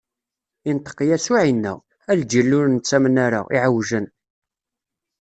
Inṭeq 0.69 0.97
Yasuɛ, 1.09 1.41
inna: 1.51 1.73
A 2.11 2.13
lǧil 2.19 2.51
ur 2.59 2.67
nettamen 2.69 3.15
ara, 3.25 3.41
iɛewjen! 3.55 4.05